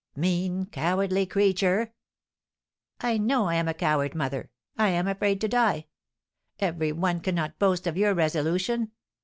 [0.15, 1.93] "Mean, cowardly creature!"
[3.01, 4.49] "I know I am a coward, mother.
[4.75, 5.85] I am afraid to die!
[6.57, 8.93] Every one cannot boast of your resolution.